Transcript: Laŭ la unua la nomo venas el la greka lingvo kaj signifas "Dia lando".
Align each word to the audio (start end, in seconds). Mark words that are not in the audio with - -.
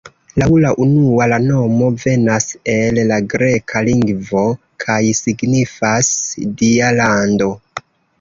Laŭ 0.41 0.45
la 0.61 0.69
unua 0.83 1.25
la 1.33 1.37
nomo 1.43 1.89
venas 2.03 2.47
el 2.75 2.97
la 3.11 3.19
greka 3.33 3.83
lingvo 3.89 4.41
kaj 4.85 4.97
signifas 5.19 6.11
"Dia 6.63 6.89
lando". 7.01 7.51